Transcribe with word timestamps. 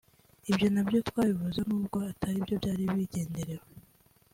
ibyo 0.49 0.67
nabyo 0.73 0.99
twabivuzeho 1.09 1.67
nubwo 1.69 1.97
atari 2.11 2.37
byo 2.45 2.55
byari 2.61 2.83
bigenderewe 2.97 3.65